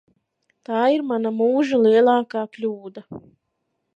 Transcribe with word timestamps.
Tā 0.69 0.79
ir 0.93 1.03
mana 1.09 1.33
mūža 1.41 1.81
lielākā 1.83 2.43
kļūda. 2.57 3.03